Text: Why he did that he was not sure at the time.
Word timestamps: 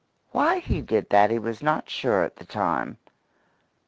Why 0.31 0.57
he 0.61 0.81
did 0.81 1.11
that 1.11 1.29
he 1.29 1.37
was 1.37 1.61
not 1.61 1.87
sure 1.87 2.23
at 2.23 2.37
the 2.37 2.43
time. 2.43 2.97